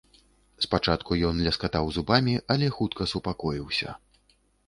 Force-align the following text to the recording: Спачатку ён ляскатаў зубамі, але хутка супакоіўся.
Спачатку 0.65 1.17
ён 1.29 1.41
ляскатаў 1.47 1.91
зубамі, 1.99 2.35
але 2.55 2.71
хутка 2.77 3.09
супакоіўся. 3.13 3.89